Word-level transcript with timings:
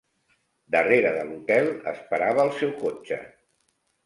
Darrere 0.75 1.11
de 1.17 1.25
l'hotel 1.27 1.69
esperava 1.93 2.47
el 2.47 2.51
seu 2.63 2.73
cotxe. 2.81 3.21